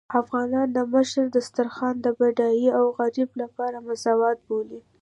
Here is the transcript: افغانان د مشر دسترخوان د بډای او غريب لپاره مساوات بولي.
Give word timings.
افغانان 0.21 0.67
د 0.73 0.79
مشر 0.93 1.23
دسترخوان 1.35 1.95
د 2.01 2.07
بډای 2.19 2.65
او 2.77 2.85
غريب 2.97 3.29
لپاره 3.41 3.77
مساوات 3.87 4.37
بولي. 4.47 4.79